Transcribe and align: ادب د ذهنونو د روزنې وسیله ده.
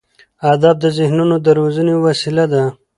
ادب 0.53 0.75
د 0.83 0.85
ذهنونو 0.97 1.35
د 1.45 1.47
روزنې 1.59 1.95
وسیله 2.05 2.45
ده. 2.53 2.63